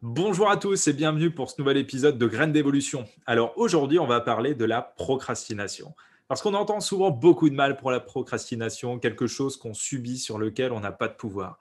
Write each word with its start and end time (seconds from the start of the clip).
Bonjour 0.00 0.48
à 0.48 0.56
tous 0.56 0.86
et 0.86 0.92
bienvenue 0.92 1.32
pour 1.32 1.50
ce 1.50 1.56
nouvel 1.58 1.76
épisode 1.76 2.18
de 2.18 2.26
Graines 2.28 2.52
d'évolution. 2.52 3.04
Alors 3.26 3.52
aujourd'hui, 3.56 3.98
on 3.98 4.06
va 4.06 4.20
parler 4.20 4.54
de 4.54 4.64
la 4.64 4.80
procrastination. 4.80 5.92
Parce 6.28 6.40
qu'on 6.40 6.54
entend 6.54 6.78
souvent 6.78 7.10
beaucoup 7.10 7.50
de 7.50 7.56
mal 7.56 7.76
pour 7.76 7.90
la 7.90 7.98
procrastination, 7.98 9.00
quelque 9.00 9.26
chose 9.26 9.56
qu'on 9.56 9.74
subit 9.74 10.18
sur 10.18 10.38
lequel 10.38 10.70
on 10.70 10.78
n'a 10.78 10.92
pas 10.92 11.08
de 11.08 11.14
pouvoir. 11.14 11.58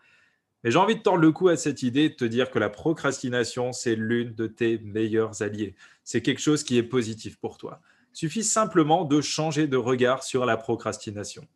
Mais 0.63 0.70
j'ai 0.70 0.78
envie 0.78 0.97
de 0.97 1.02
tordre 1.02 1.21
le 1.21 1.31
cou 1.31 1.47
à 1.47 1.58
cette 1.58 1.81
idée 1.81 2.10
de 2.10 2.13
te 2.13 2.26
dire 2.26 2.52
que 2.52 2.60
la 2.60 2.70
procrastination, 2.70 3.73
c'est 3.73 3.96
l'une 3.96 4.36
de 4.36 4.46
tes 4.46 4.78
meilleurs 4.78 5.42
alliés. 5.42 5.74
C'est 6.04 6.22
quelque 6.22 6.42
chose 6.42 6.64
qui 6.64 6.78
est 6.78 6.84
positif 6.84 7.38
pour 7.38 7.58
toi. 7.58 7.82
Il 8.14 8.18
suffit 8.18 8.44
simplement 8.44 9.04
de 9.04 9.20
changer 9.20 9.66
de 9.66 9.78
regard 9.78 10.22
sur 10.22 10.46
la 10.46 10.58
procrastination 10.58 11.48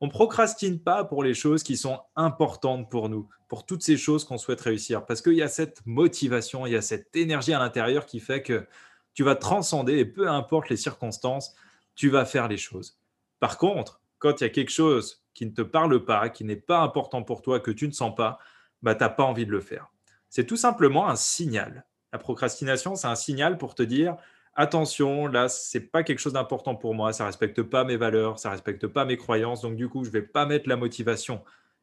on 0.00 0.08
procrastine 0.08 0.80
pas 0.80 1.04
pour 1.04 1.22
les 1.22 1.34
choses 1.34 1.62
qui 1.62 1.76
sont 1.76 2.00
importantes 2.16 2.90
pour 2.90 3.08
nous, 3.08 3.28
pour 3.48 3.64
toutes 3.64 3.82
ces 3.82 3.96
choses 3.96 4.24
qu'on 4.24 4.38
souhaite 4.38 4.60
réussir, 4.60 5.06
parce 5.06 5.22
qu'il 5.22 5.34
y 5.34 5.42
a 5.42 5.48
cette 5.48 5.84
motivation, 5.86 6.66
il 6.66 6.72
y 6.72 6.76
a 6.76 6.82
cette 6.82 7.14
énergie 7.16 7.52
à 7.52 7.58
l'intérieur 7.58 8.06
qui 8.06 8.20
fait 8.20 8.42
que 8.42 8.66
tu 9.14 9.22
vas 9.22 9.36
transcender 9.36 9.98
et 9.98 10.04
peu 10.04 10.28
importe 10.28 10.68
les 10.68 10.76
circonstances, 10.76 11.54
tu 11.94 12.10
vas 12.10 12.24
faire 12.24 12.48
les 12.48 12.56
choses. 12.56 12.98
Par 13.38 13.58
contre, 13.58 14.00
quand 14.18 14.40
il 14.40 14.44
y 14.44 14.46
a 14.46 14.50
quelque 14.50 14.72
chose 14.72 15.22
qui 15.34 15.46
ne 15.46 15.52
te 15.52 15.62
parle 15.62 16.04
pas, 16.04 16.28
qui 16.28 16.44
n'est 16.44 16.56
pas 16.56 16.80
important 16.80 17.22
pour 17.22 17.42
toi, 17.42 17.60
que 17.60 17.70
tu 17.70 17.86
ne 17.86 17.92
sens 17.92 18.14
pas, 18.14 18.38
bah, 18.82 18.94
tu 18.94 19.02
n'as 19.02 19.10
pas 19.10 19.24
envie 19.24 19.46
de 19.46 19.50
le 19.50 19.60
faire. 19.60 19.90
C'est 20.28 20.46
tout 20.46 20.56
simplement 20.56 21.08
un 21.08 21.16
signal. 21.16 21.86
La 22.12 22.18
procrastination, 22.18 22.96
c'est 22.96 23.06
un 23.06 23.14
signal 23.14 23.58
pour 23.58 23.74
te 23.74 23.82
dire, 23.82 24.16
attention, 24.56 25.26
là, 25.26 25.48
c'est 25.48 25.80
pas 25.80 26.02
quelque 26.02 26.18
chose 26.18 26.32
d'important 26.32 26.74
pour 26.74 26.94
moi, 26.94 27.12
ça 27.12 27.26
respecte 27.26 27.62
pas 27.62 27.84
mes 27.84 27.96
valeurs, 27.96 28.38
ça 28.38 28.50
respecte 28.50 28.86
pas 28.86 29.04
mes 29.04 29.16
croyances, 29.16 29.62
donc 29.62 29.76
du 29.76 29.88
coup, 29.88 30.04
je 30.04 30.10
vais 30.10 30.22
pas 30.22 30.46
mettre 30.46 30.68
la 30.68 30.76
motivation. 30.76 31.42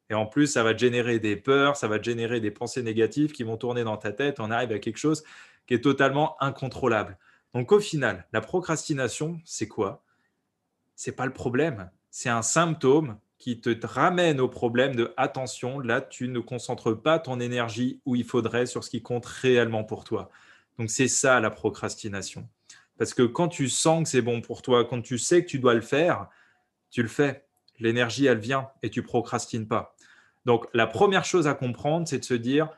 Et 0.10 0.14
en 0.14 0.26
plus, 0.26 0.48
ça 0.48 0.64
va 0.64 0.76
générer 0.76 1.20
des 1.20 1.38
peurs, 1.38 1.78
ça 1.78 1.88
va 1.88 2.02
générer 2.02 2.42
des 2.42 2.52
pensées 2.52 2.84
négatives 2.84 3.32
qui 3.32 3.44
vont 3.44 3.58
tourner 3.58 3.84
dans 3.84 3.98
ta 3.98 4.12
tête. 4.12 4.42
On 4.42 4.52
arrive 4.52 4.74
à 4.74 4.80
quelque 4.80 4.98
chose 4.98 5.24
qui 5.68 5.74
est 5.74 5.82
totalement 5.82 6.36
incontrôlable. 6.44 7.18
Donc 7.54 7.72
au 7.72 7.80
final, 7.80 8.26
la 8.34 8.42
procrastination, 8.42 9.40
c'est 9.46 9.68
quoi? 9.68 10.04
C'est 10.96 11.14
pas 11.14 11.26
le 11.26 11.34
problème, 11.34 11.90
c'est 12.10 12.30
un 12.30 12.42
symptôme 12.42 13.18
qui 13.38 13.60
te 13.60 13.88
ramène 13.88 14.40
au 14.40 14.48
problème 14.48 14.96
de 14.96 15.14
attention, 15.18 15.80
là 15.80 16.00
tu 16.02 16.28
ne 16.28 16.40
concentres 16.40 17.02
pas 17.02 17.18
ton 17.18 17.40
énergie 17.40 18.00
où 18.06 18.16
il 18.16 18.24
faudrait 18.24 18.68
sur 18.68 18.84
ce 18.84 18.90
qui 18.90 19.02
compte 19.02 19.26
réellement 19.26 19.84
pour 19.84 20.04
toi. 20.04 20.30
Donc 20.78 20.92
c'est 20.92 21.08
ça 21.08 21.40
la 21.40 21.50
procrastination. 21.50 22.48
Parce 23.02 23.16
que 23.16 23.24
quand 23.24 23.48
tu 23.48 23.68
sens 23.68 24.04
que 24.04 24.10
c'est 24.10 24.22
bon 24.22 24.42
pour 24.42 24.62
toi, 24.62 24.86
quand 24.86 25.02
tu 25.02 25.18
sais 25.18 25.44
que 25.44 25.50
tu 25.50 25.58
dois 25.58 25.74
le 25.74 25.82
faire, 25.82 26.28
tu 26.92 27.02
le 27.02 27.08
fais. 27.08 27.48
L'énergie, 27.80 28.28
elle 28.28 28.38
vient 28.38 28.70
et 28.84 28.92
tu 28.92 29.02
procrastines 29.02 29.68
pas. 29.68 29.96
Donc, 30.46 30.68
la 30.76 30.86
première 30.86 31.26
chose 31.26 31.48
à 31.48 31.56
comprendre, 31.56 32.08
c'est 32.08 32.20
de 32.20 32.24
se 32.24 32.36
dire, 32.36 32.70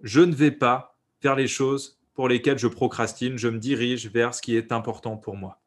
je 0.00 0.20
ne 0.20 0.32
vais 0.32 0.52
pas 0.52 0.96
faire 1.20 1.34
les 1.34 1.48
choses 1.48 1.98
pour 2.14 2.28
lesquelles 2.28 2.60
je 2.60 2.68
procrastine, 2.68 3.36
je 3.38 3.48
me 3.48 3.58
dirige 3.58 4.06
vers 4.06 4.36
ce 4.36 4.40
qui 4.40 4.54
est 4.54 4.70
important 4.70 5.16
pour 5.16 5.36
moi. 5.36 5.60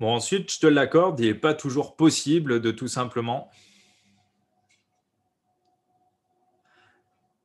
Bon, 0.00 0.12
ensuite, 0.12 0.52
je 0.52 0.58
te 0.58 0.66
l'accorde, 0.66 1.20
il 1.20 1.26
n'est 1.26 1.34
pas 1.34 1.54
toujours 1.54 1.94
possible 1.94 2.60
de 2.60 2.72
tout 2.72 2.88
simplement 2.88 3.52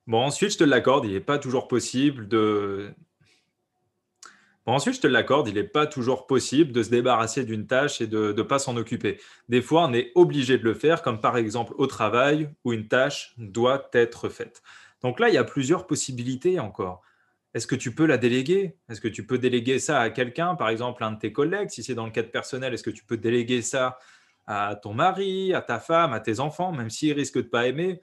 Bon, 0.07 0.23
ensuite, 0.23 0.53
je 0.53 0.57
te 0.57 0.63
l'accorde, 0.63 1.05
il 1.05 1.13
n'est 1.13 1.21
pas 1.21 1.37
toujours 1.37 1.67
possible 1.67 2.27
de, 2.27 2.93
ensuite, 4.66 4.95
je 4.95 5.02
te 5.02 5.08
l'accorde, 5.08 5.47
il 5.47 5.56
n'est 5.56 5.64
pas 5.64 5.88
toujours 5.88 6.25
possible 6.28 6.72
de 6.72 6.83
se 6.83 6.89
débarrasser 6.89 7.44
d'une 7.44 7.67
tâche 7.67 8.02
et 8.02 8.08
de 8.08 8.33
ne 8.36 8.42
pas 8.44 8.59
s'en 8.59 8.78
occuper. 8.78 9.20
Des 9.50 9.61
fois, 9.61 9.86
on 9.88 9.94
est 9.94 10.11
obligé 10.16 10.58
de 10.58 10.64
le 10.64 10.73
faire, 10.73 11.02
comme 11.02 11.20
par 11.20 11.38
exemple 11.38 11.73
au 11.78 11.88
travail 11.88 12.50
où 12.64 12.73
une 12.73 12.88
tâche 12.88 13.33
doit 13.38 13.89
être 13.94 14.30
faite. 14.30 14.61
Donc 15.02 15.20
là, 15.20 15.30
il 15.30 15.36
y 15.36 15.38
a 15.38 15.44
plusieurs 15.44 15.86
possibilités 15.86 16.59
encore. 16.59 17.02
Est-ce 17.53 17.67
que 17.67 17.75
tu 17.75 17.94
peux 17.94 18.05
la 18.05 18.17
déléguer? 18.17 18.78
Est-ce 18.89 19.02
que 19.02 19.08
tu 19.08 19.28
peux 19.28 19.38
déléguer 19.38 19.78
ça 19.78 20.00
à 20.00 20.09
quelqu'un, 20.09 20.55
par 20.55 20.70
exemple 20.70 21.03
un 21.03 21.11
de 21.11 21.20
tes 21.20 21.31
collègues? 21.31 21.70
Si 21.70 21.83
c'est 21.83 21.93
dans 21.93 22.05
le 22.05 22.11
cadre 22.11 22.32
personnel, 22.32 22.73
est-ce 22.73 22.83
que 22.83 22.89
tu 22.89 23.04
peux 23.04 23.17
déléguer 23.17 23.61
ça 23.61 23.99
à 24.48 24.76
ton 24.76 24.93
mari, 24.93 25.54
à 25.54 25.61
ta 25.61 25.80
femme, 25.80 26.14
à 26.14 26.20
tes 26.20 26.39
enfants, 26.39 26.71
même 26.71 26.89
s'ils 26.89 27.14
risquent 27.14 27.37
de 27.37 27.42
pas 27.49 27.67
aimer? 27.67 28.02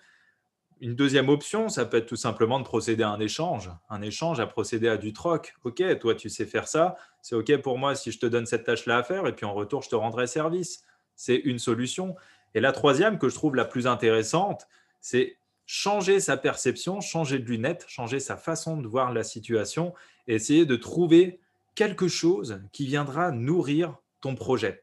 Une 0.81 0.95
deuxième 0.95 1.29
option, 1.29 1.69
ça 1.69 1.85
peut 1.85 1.99
être 1.99 2.07
tout 2.07 2.17
simplement 2.17 2.59
de 2.59 2.65
procéder 2.65 3.03
à 3.03 3.11
un 3.11 3.21
échange. 3.21 3.71
Un 3.91 4.01
échange 4.01 4.41
à 4.41 4.47
procéder 4.47 4.89
à 4.89 4.97
du 4.97 5.13
troc. 5.13 5.55
Ok, 5.65 5.83
toi 5.99 6.15
tu 6.15 6.31
sais 6.31 6.47
faire 6.47 6.67
ça, 6.67 6.97
c'est 7.21 7.35
ok 7.35 7.59
pour 7.59 7.79
moi 7.79 7.95
si 7.95 8.13
je 8.13 8.19
te 8.19 8.27
donne 8.27 8.47
cette 8.47 8.65
tâche-là 8.65 8.99
à 8.99 9.03
faire 9.03 9.27
et 9.27 9.35
puis 9.35 9.45
en 9.45 9.53
retour 9.53 9.83
je 9.83 9.91
te 9.91 9.95
rendrai 9.95 10.27
service. 10.27 10.83
C'est 11.17 11.37
une 11.37 11.59
solution. 11.59 12.17
Et 12.55 12.61
la 12.61 12.73
troisième 12.73 13.19
que 13.19 13.29
je 13.29 13.35
trouve 13.35 13.55
la 13.55 13.67
plus 13.67 13.87
intéressante, 13.87 14.67
c'est 15.01 15.37
changer 15.67 16.19
sa 16.19 16.37
perception, 16.37 17.01
changer 17.01 17.39
de 17.39 17.45
lunettes, 17.45 17.85
changer 17.87 18.19
sa 18.19 18.37
façon 18.37 18.79
de 18.79 18.89
voir 18.89 19.13
la 19.13 19.23
situation 19.23 19.93
et 20.27 20.35
essayer 20.35 20.65
de 20.65 20.77
trouver 20.77 21.41
quelque 21.75 22.09
chose 22.09 22.61
qui 22.73 22.87
viendra 22.87 23.31
nourrir 23.31 23.97
ton 24.21 24.35
projet 24.35 24.83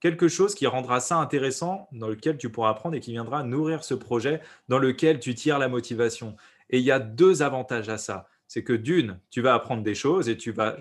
quelque 0.00 0.28
chose 0.28 0.54
qui 0.54 0.66
rendra 0.66 1.00
ça 1.00 1.16
intéressant, 1.16 1.88
dans 1.92 2.08
lequel 2.08 2.38
tu 2.38 2.50
pourras 2.50 2.70
apprendre 2.70 2.94
et 2.94 3.00
qui 3.00 3.12
viendra 3.12 3.42
nourrir 3.42 3.84
ce 3.84 3.94
projet 3.94 4.40
dans 4.68 4.78
lequel 4.78 5.18
tu 5.20 5.34
tires 5.34 5.58
la 5.58 5.68
motivation. 5.68 6.36
Et 6.70 6.78
il 6.78 6.84
y 6.84 6.90
a 6.90 6.98
deux 6.98 7.42
avantages 7.42 7.88
à 7.88 7.98
ça. 7.98 8.28
C'est 8.46 8.62
que 8.62 8.72
d'une, 8.72 9.18
tu 9.30 9.40
vas 9.40 9.54
apprendre 9.54 9.82
des 9.82 9.94
choses 9.94 10.28
et 10.28 10.36
tu 10.36 10.52
vas 10.52 10.76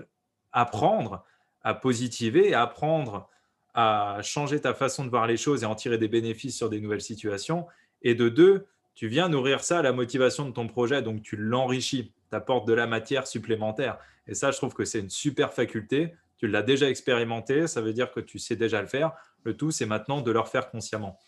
apprendre 0.51 1.23
à 1.61 1.73
positiver, 1.73 2.53
apprendre 2.53 3.29
à 3.73 4.19
changer 4.23 4.59
ta 4.59 4.73
façon 4.73 5.05
de 5.05 5.09
voir 5.09 5.27
les 5.27 5.37
choses 5.37 5.63
et 5.63 5.65
en 5.65 5.75
tirer 5.75 5.97
des 5.97 6.07
bénéfices 6.07 6.55
sur 6.55 6.69
des 6.69 6.79
nouvelles 6.79 7.01
situations. 7.01 7.67
Et 8.01 8.15
de 8.15 8.29
deux, 8.29 8.65
tu 8.95 9.07
viens 9.07 9.29
nourrir 9.29 9.63
ça 9.63 9.79
à 9.79 9.81
la 9.81 9.91
motivation 9.91 10.45
de 10.45 10.51
ton 10.51 10.67
projet, 10.67 11.01
donc 11.01 11.21
tu 11.21 11.35
l'enrichis, 11.35 12.11
tu 12.29 12.35
apportes 12.35 12.67
de 12.67 12.73
la 12.73 12.87
matière 12.87 13.27
supplémentaire. 13.27 13.99
Et 14.27 14.33
ça, 14.33 14.51
je 14.51 14.57
trouve 14.57 14.73
que 14.73 14.85
c'est 14.85 14.99
une 14.99 15.09
super 15.09 15.53
faculté 15.53 16.15
tu 16.37 16.47
l'as 16.47 16.61
déjà 16.61 16.89
expérimenté, 16.89 17.67
ça 17.67 17.81
veut 17.81 17.93
dire 17.93 18.11
que 18.11 18.19
tu 18.19 18.39
sais 18.39 18.55
déjà 18.55 18.81
le 18.81 18.87
faire. 18.87 19.11
Le 19.43 19.55
tout, 19.55 19.71
c'est 19.71 19.85
maintenant 19.85 20.21
de 20.21 20.31
le 20.31 20.43
faire 20.43 20.69
consciemment. 20.69 21.19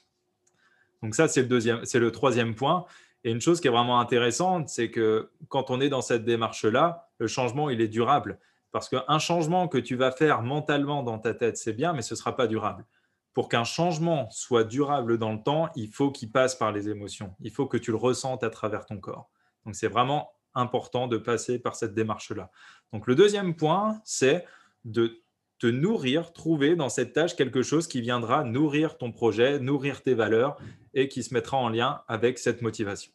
Donc 1.01 1.15
ça, 1.15 1.27
c'est 1.27 1.41
le, 1.41 1.47
deuxième, 1.47 1.85
c'est 1.85 1.99
le 1.99 2.11
troisième 2.11 2.55
point. 2.55 2.85
Et 3.23 3.31
une 3.31 3.41
chose 3.41 3.59
qui 3.59 3.67
est 3.67 3.71
vraiment 3.71 3.99
intéressante, 3.99 4.69
c'est 4.69 4.91
que 4.91 5.29
quand 5.49 5.71
on 5.71 5.81
est 5.81 5.89
dans 5.89 6.01
cette 6.01 6.23
démarche-là, 6.23 7.09
le 7.17 7.27
changement, 7.27 7.69
il 7.69 7.81
est 7.81 7.87
durable. 7.87 8.39
Parce 8.71 8.87
qu'un 8.87 9.19
changement 9.19 9.67
que 9.67 9.77
tu 9.77 9.95
vas 9.95 10.11
faire 10.11 10.41
mentalement 10.41 11.03
dans 11.03 11.17
ta 11.17 11.33
tête, 11.33 11.57
c'est 11.57 11.73
bien, 11.73 11.93
mais 11.93 12.01
ce 12.01 12.13
ne 12.13 12.17
sera 12.17 12.35
pas 12.35 12.47
durable. 12.47 12.85
Pour 13.33 13.49
qu'un 13.49 13.63
changement 13.63 14.29
soit 14.29 14.63
durable 14.63 15.17
dans 15.17 15.33
le 15.33 15.41
temps, 15.41 15.69
il 15.75 15.89
faut 15.89 16.11
qu'il 16.11 16.31
passe 16.31 16.55
par 16.55 16.71
les 16.71 16.89
émotions. 16.89 17.33
Il 17.39 17.51
faut 17.51 17.65
que 17.65 17.77
tu 17.77 17.91
le 17.91 17.97
ressentes 17.97 18.43
à 18.43 18.49
travers 18.49 18.85
ton 18.85 18.97
corps. 18.97 19.29
Donc 19.65 19.75
c'est 19.75 19.87
vraiment 19.87 20.31
important 20.53 21.07
de 21.07 21.17
passer 21.17 21.59
par 21.59 21.75
cette 21.75 21.93
démarche-là. 21.93 22.51
Donc 22.93 23.07
le 23.07 23.15
deuxième 23.15 23.55
point, 23.55 24.01
c'est 24.03 24.45
de 24.85 25.21
te 25.59 25.67
nourrir, 25.67 26.31
trouver 26.31 26.75
dans 26.75 26.89
cette 26.89 27.13
tâche 27.13 27.35
quelque 27.35 27.61
chose 27.61 27.87
qui 27.87 28.01
viendra 28.01 28.43
nourrir 28.43 28.97
ton 28.97 29.11
projet, 29.11 29.59
nourrir 29.59 30.01
tes 30.01 30.13
valeurs 30.13 30.57
et 30.93 31.09
qui 31.09 31.21
se 31.21 31.33
mettra 31.33 31.57
en 31.57 31.69
lien 31.69 32.01
avec 32.07 32.39
cette 32.39 32.61
motivation. 32.61 33.11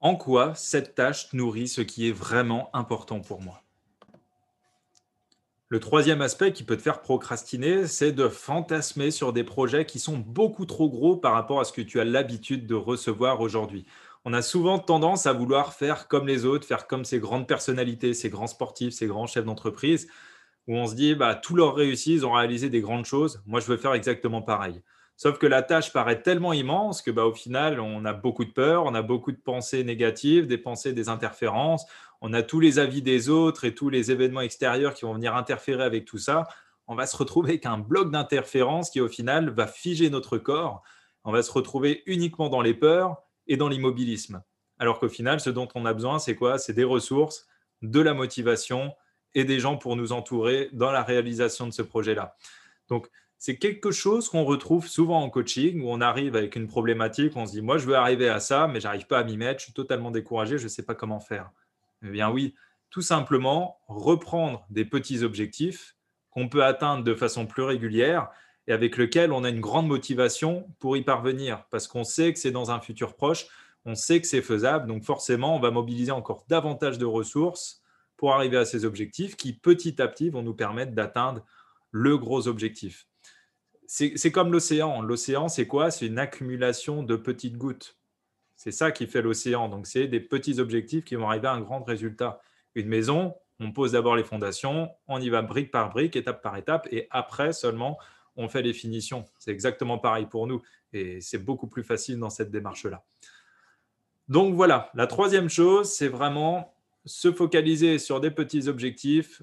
En 0.00 0.14
quoi 0.14 0.54
cette 0.54 0.94
tâche 0.94 1.32
nourrit 1.32 1.66
ce 1.66 1.80
qui 1.80 2.08
est 2.08 2.12
vraiment 2.12 2.70
important 2.74 3.20
pour 3.20 3.40
moi? 3.40 3.62
Le 5.70 5.80
troisième 5.80 6.22
aspect 6.22 6.52
qui 6.52 6.62
peut 6.62 6.76
te 6.76 6.82
faire 6.82 7.02
procrastiner, 7.02 7.86
c'est 7.86 8.12
de 8.12 8.28
fantasmer 8.28 9.10
sur 9.10 9.32
des 9.32 9.44
projets 9.44 9.84
qui 9.84 9.98
sont 9.98 10.16
beaucoup 10.16 10.64
trop 10.64 10.88
gros 10.88 11.16
par 11.16 11.32
rapport 11.34 11.60
à 11.60 11.64
ce 11.64 11.72
que 11.72 11.82
tu 11.82 12.00
as 12.00 12.04
l'habitude 12.04 12.66
de 12.66 12.74
recevoir 12.74 13.40
aujourd'hui 13.40 13.84
on 14.24 14.32
a 14.32 14.42
souvent 14.42 14.78
tendance 14.78 15.26
à 15.26 15.32
vouloir 15.32 15.72
faire 15.72 16.08
comme 16.08 16.26
les 16.26 16.44
autres, 16.44 16.66
faire 16.66 16.86
comme 16.86 17.04
ces 17.04 17.18
grandes 17.18 17.46
personnalités, 17.46 18.14
ces 18.14 18.30
grands 18.30 18.46
sportifs, 18.46 18.94
ces 18.94 19.06
grands 19.06 19.26
chefs 19.26 19.44
d'entreprise, 19.44 20.08
où 20.66 20.76
on 20.76 20.86
se 20.86 20.94
dit, 20.94 21.14
bah, 21.14 21.34
tous 21.34 21.56
leur 21.56 21.74
réussi, 21.74 22.14
ils 22.14 22.26
ont 22.26 22.32
réalisé 22.32 22.68
des 22.68 22.80
grandes 22.80 23.06
choses, 23.06 23.42
moi 23.46 23.60
je 23.60 23.66
veux 23.66 23.76
faire 23.76 23.94
exactement 23.94 24.42
pareil. 24.42 24.82
Sauf 25.16 25.38
que 25.38 25.46
la 25.46 25.62
tâche 25.62 25.92
paraît 25.92 26.22
tellement 26.22 26.52
immense 26.52 27.02
que 27.02 27.10
bah, 27.10 27.24
au 27.24 27.34
final, 27.34 27.80
on 27.80 28.04
a 28.04 28.12
beaucoup 28.12 28.44
de 28.44 28.52
peur, 28.52 28.84
on 28.84 28.94
a 28.94 29.02
beaucoup 29.02 29.32
de 29.32 29.36
pensées 29.36 29.82
négatives, 29.82 30.46
des 30.46 30.58
pensées, 30.58 30.92
des 30.92 31.08
interférences, 31.08 31.86
on 32.20 32.32
a 32.32 32.42
tous 32.42 32.60
les 32.60 32.78
avis 32.78 33.02
des 33.02 33.28
autres 33.28 33.64
et 33.64 33.74
tous 33.74 33.90
les 33.90 34.10
événements 34.10 34.40
extérieurs 34.40 34.94
qui 34.94 35.04
vont 35.04 35.14
venir 35.14 35.34
interférer 35.34 35.82
avec 35.82 36.04
tout 36.04 36.18
ça. 36.18 36.46
On 36.86 36.94
va 36.94 37.06
se 37.06 37.16
retrouver 37.16 37.50
avec 37.50 37.66
un 37.66 37.78
bloc 37.78 38.10
d'interférences 38.10 38.90
qui 38.90 39.00
au 39.00 39.08
final 39.08 39.50
va 39.50 39.66
figer 39.66 40.08
notre 40.10 40.38
corps. 40.38 40.82
On 41.24 41.32
va 41.32 41.42
se 41.42 41.52
retrouver 41.52 42.02
uniquement 42.06 42.48
dans 42.48 42.60
les 42.60 42.74
peurs, 42.74 43.22
et 43.48 43.56
dans 43.56 43.68
l'immobilisme. 43.68 44.42
Alors 44.78 45.00
qu'au 45.00 45.08
final, 45.08 45.40
ce 45.40 45.50
dont 45.50 45.68
on 45.74 45.84
a 45.84 45.92
besoin, 45.92 46.18
c'est 46.18 46.36
quoi? 46.36 46.58
C'est 46.58 46.72
des 46.72 46.84
ressources, 46.84 47.46
de 47.82 48.00
la 48.00 48.14
motivation 48.14 48.94
et 49.34 49.44
des 49.44 49.60
gens 49.60 49.76
pour 49.76 49.96
nous 49.96 50.12
entourer 50.12 50.68
dans 50.72 50.90
la 50.90 51.02
réalisation 51.02 51.66
de 51.66 51.72
ce 51.72 51.82
projet-là. 51.82 52.36
Donc, 52.88 53.08
c'est 53.36 53.56
quelque 53.56 53.92
chose 53.92 54.28
qu'on 54.28 54.44
retrouve 54.44 54.88
souvent 54.88 55.22
en 55.22 55.30
coaching 55.30 55.82
où 55.82 55.90
on 55.90 56.00
arrive 56.00 56.34
avec 56.34 56.56
une 56.56 56.66
problématique, 56.66 57.36
on 57.36 57.46
se 57.46 57.52
dit, 57.52 57.62
moi, 57.62 57.78
je 57.78 57.86
veux 57.86 57.94
arriver 57.94 58.28
à 58.28 58.40
ça, 58.40 58.66
mais 58.66 58.80
j'arrive 58.80 59.06
pas 59.06 59.20
à 59.20 59.24
m'y 59.24 59.36
mettre, 59.36 59.60
je 59.60 59.66
suis 59.66 59.72
totalement 59.72 60.10
découragé, 60.10 60.58
je 60.58 60.64
ne 60.64 60.68
sais 60.68 60.82
pas 60.82 60.94
comment 60.94 61.20
faire. 61.20 61.50
Eh 62.02 62.10
bien 62.10 62.30
oui, 62.30 62.54
tout 62.90 63.02
simplement 63.02 63.78
reprendre 63.86 64.66
des 64.70 64.84
petits 64.84 65.22
objectifs 65.22 65.94
qu'on 66.30 66.48
peut 66.48 66.64
atteindre 66.64 67.04
de 67.04 67.14
façon 67.14 67.46
plus 67.46 67.62
régulière 67.62 68.28
et 68.68 68.72
avec 68.72 68.98
lequel 68.98 69.32
on 69.32 69.42
a 69.44 69.48
une 69.48 69.60
grande 69.60 69.88
motivation 69.88 70.68
pour 70.78 70.96
y 70.96 71.02
parvenir, 71.02 71.64
parce 71.70 71.88
qu'on 71.88 72.04
sait 72.04 72.32
que 72.32 72.38
c'est 72.38 72.50
dans 72.50 72.70
un 72.70 72.80
futur 72.80 73.16
proche, 73.16 73.46
on 73.86 73.94
sait 73.94 74.20
que 74.20 74.26
c'est 74.26 74.42
faisable, 74.42 74.86
donc 74.86 75.04
forcément, 75.04 75.56
on 75.56 75.58
va 75.58 75.70
mobiliser 75.70 76.12
encore 76.12 76.44
davantage 76.48 76.98
de 76.98 77.06
ressources 77.06 77.82
pour 78.18 78.34
arriver 78.34 78.58
à 78.58 78.66
ces 78.66 78.84
objectifs 78.84 79.36
qui, 79.36 79.54
petit 79.54 80.00
à 80.02 80.06
petit, 80.06 80.28
vont 80.28 80.42
nous 80.42 80.54
permettre 80.54 80.92
d'atteindre 80.92 81.44
le 81.90 82.18
gros 82.18 82.46
objectif. 82.46 83.06
C'est 83.86 84.30
comme 84.30 84.52
l'océan. 84.52 85.00
L'océan, 85.00 85.48
c'est 85.48 85.66
quoi? 85.66 85.90
C'est 85.90 86.06
une 86.06 86.18
accumulation 86.18 87.02
de 87.02 87.16
petites 87.16 87.56
gouttes. 87.56 87.96
C'est 88.54 88.72
ça 88.72 88.92
qui 88.92 89.06
fait 89.06 89.22
l'océan. 89.22 89.70
Donc, 89.70 89.86
c'est 89.86 90.08
des 90.08 90.20
petits 90.20 90.60
objectifs 90.60 91.04
qui 91.04 91.14
vont 91.14 91.30
arriver 91.30 91.46
à 91.46 91.52
un 91.52 91.62
grand 91.62 91.82
résultat. 91.82 92.42
Une 92.74 92.88
maison, 92.88 93.34
on 93.60 93.72
pose 93.72 93.92
d'abord 93.92 94.14
les 94.14 94.24
fondations, 94.24 94.90
on 95.06 95.22
y 95.22 95.30
va 95.30 95.40
brique 95.40 95.70
par 95.70 95.88
brique, 95.88 96.16
étape 96.16 96.42
par 96.42 96.56
étape, 96.58 96.86
et 96.90 97.06
après 97.10 97.54
seulement, 97.54 97.98
on 98.38 98.48
fait 98.48 98.62
les 98.62 98.72
finitions. 98.72 99.24
C'est 99.38 99.50
exactement 99.50 99.98
pareil 99.98 100.26
pour 100.26 100.46
nous. 100.46 100.62
Et 100.94 101.20
c'est 101.20 101.44
beaucoup 101.44 101.66
plus 101.66 101.82
facile 101.82 102.18
dans 102.18 102.30
cette 102.30 102.50
démarche-là. 102.50 103.04
Donc 104.28 104.54
voilà, 104.54 104.90
la 104.94 105.06
troisième 105.06 105.50
chose, 105.50 105.90
c'est 105.90 106.08
vraiment 106.08 106.74
se 107.04 107.32
focaliser 107.32 107.98
sur 107.98 108.20
des 108.20 108.30
petits 108.30 108.68
objectifs, 108.68 109.42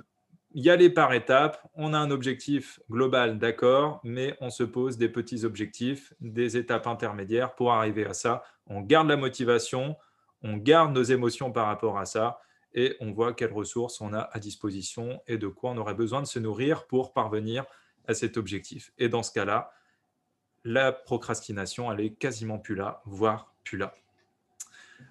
y 0.54 0.70
aller 0.70 0.90
par 0.90 1.14
étapes. 1.14 1.62
On 1.74 1.94
a 1.94 1.98
un 1.98 2.10
objectif 2.10 2.80
global, 2.90 3.38
d'accord, 3.38 4.00
mais 4.04 4.38
on 4.40 4.50
se 4.50 4.64
pose 4.64 4.98
des 4.98 5.10
petits 5.10 5.44
objectifs, 5.44 6.14
des 6.22 6.56
étapes 6.56 6.88
intermédiaires 6.88 7.56
pour 7.56 7.74
arriver 7.74 8.06
à 8.06 8.14
ça. 8.14 8.44
On 8.68 8.82
garde 8.82 9.10
la 9.10 9.18
motivation, 9.18 9.98
on 10.42 10.58
garde 10.58 10.94
nos 10.94 11.04
émotions 11.04 11.52
par 11.52 11.66
rapport 11.68 11.98
à 11.98 12.06
ça 12.06 12.40
et 12.74 12.96
on 13.00 13.12
voit 13.12 13.34
quelles 13.34 13.54
ressources 13.54 14.00
on 14.02 14.14
a 14.14 14.30
à 14.32 14.40
disposition 14.40 15.22
et 15.28 15.38
de 15.38 15.48
quoi 15.48 15.72
on 15.72 15.78
aurait 15.78 15.96
besoin 15.96 16.22
de 16.22 16.28
se 16.28 16.40
nourrir 16.40 16.86
pour 16.86 17.14
parvenir 17.14 17.66
à 18.08 18.14
cet 18.14 18.38
objectif. 18.38 18.92
Et 18.98 19.10
dans 19.10 19.24
ce 19.24 19.32
cas-là, 19.32 19.72
la 20.64 20.92
procrastination, 20.92 21.92
elle 21.92 22.00
est 22.02 22.14
quasiment 22.14 22.58
plus 22.58 22.76
là, 22.76 23.02
voire 23.06 23.54
plus 23.64 23.78
là. 23.78 23.96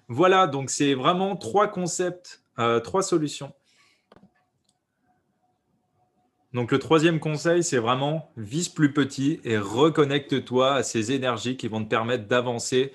Voilà, 0.07 0.47
donc 0.47 0.69
c'est 0.69 0.93
vraiment 0.93 1.35
trois 1.35 1.67
concepts, 1.67 2.43
euh, 2.59 2.79
trois 2.79 3.03
solutions. 3.03 3.53
Donc 6.53 6.71
le 6.71 6.79
troisième 6.79 7.19
conseil, 7.19 7.63
c'est 7.63 7.79
vraiment 7.79 8.31
vise 8.37 8.69
plus 8.69 8.93
petit 8.93 9.41
et 9.43 9.57
reconnecte-toi 9.57 10.75
à 10.75 10.83
ces 10.83 11.11
énergies 11.11 11.57
qui 11.57 11.67
vont 11.67 11.83
te 11.83 11.89
permettre 11.89 12.27
d'avancer. 12.27 12.93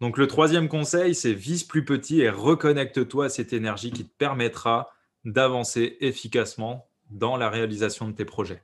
Donc 0.00 0.16
le 0.16 0.26
troisième 0.26 0.68
conseil, 0.68 1.14
c'est 1.14 1.34
vise 1.34 1.64
plus 1.64 1.84
petit 1.84 2.20
et 2.22 2.30
reconnecte-toi 2.30 3.26
à 3.26 3.28
cette 3.28 3.52
énergie 3.52 3.90
qui 3.90 4.06
te 4.06 4.16
permettra 4.16 4.94
d'avancer 5.26 5.98
efficacement 6.00 6.89
dans 7.10 7.36
la 7.36 7.48
réalisation 7.48 8.08
de 8.08 8.12
tes 8.12 8.24
projets. 8.24 8.62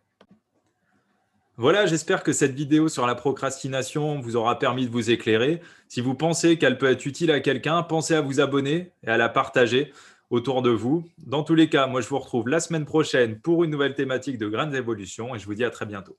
Voilà, 1.58 1.86
j'espère 1.86 2.22
que 2.22 2.34
cette 2.34 2.52
vidéo 2.52 2.88
sur 2.88 3.06
la 3.06 3.14
procrastination 3.14 4.20
vous 4.20 4.36
aura 4.36 4.58
permis 4.58 4.86
de 4.86 4.90
vous 4.90 5.10
éclairer. 5.10 5.62
Si 5.88 6.02
vous 6.02 6.14
pensez 6.14 6.58
qu'elle 6.58 6.76
peut 6.76 6.90
être 6.90 7.06
utile 7.06 7.30
à 7.30 7.40
quelqu'un, 7.40 7.82
pensez 7.82 8.14
à 8.14 8.20
vous 8.20 8.40
abonner 8.40 8.92
et 9.02 9.08
à 9.08 9.16
la 9.16 9.30
partager 9.30 9.90
autour 10.28 10.60
de 10.60 10.70
vous. 10.70 11.04
Dans 11.18 11.42
tous 11.42 11.54
les 11.54 11.70
cas, 11.70 11.86
moi 11.86 12.02
je 12.02 12.08
vous 12.08 12.18
retrouve 12.18 12.48
la 12.48 12.60
semaine 12.60 12.84
prochaine 12.84 13.40
pour 13.40 13.64
une 13.64 13.70
nouvelle 13.70 13.94
thématique 13.94 14.36
de 14.36 14.48
grandes 14.48 14.74
évolutions 14.74 15.34
et 15.34 15.38
je 15.38 15.46
vous 15.46 15.54
dis 15.54 15.64
à 15.64 15.70
très 15.70 15.86
bientôt. 15.86 16.18